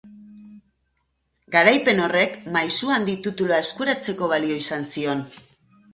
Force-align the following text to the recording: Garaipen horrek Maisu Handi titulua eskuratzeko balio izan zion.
Garaipen 1.57 2.01
horrek 2.05 2.33
Maisu 2.55 2.91
Handi 2.95 3.15
titulua 3.27 3.61
eskuratzeko 3.67 4.31
balio 4.37 4.61
izan 4.65 4.93
zion. 4.95 5.23